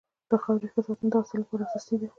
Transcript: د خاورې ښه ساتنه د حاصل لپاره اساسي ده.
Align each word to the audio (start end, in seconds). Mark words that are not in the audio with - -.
د 0.29 0.31
خاورې 0.43 0.67
ښه 0.71 0.81
ساتنه 0.87 1.09
د 1.11 1.15
حاصل 1.21 1.37
لپاره 1.41 1.63
اساسي 1.67 1.95
ده. 1.99 2.07